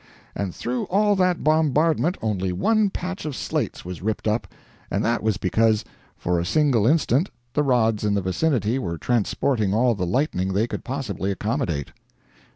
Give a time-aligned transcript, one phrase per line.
[0.33, 4.47] And through all that bombardment only one patch of slates was ripped up,
[4.89, 5.85] and that was because,
[6.17, 10.65] for a single instant, the rods in the vicinity were transporting all the lightning they
[10.65, 11.91] could possibly accommodate.